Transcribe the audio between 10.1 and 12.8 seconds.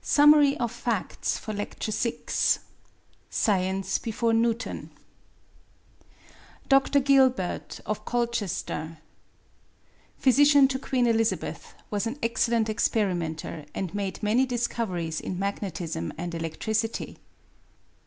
Physician to Queen Elizabeth, was an excellent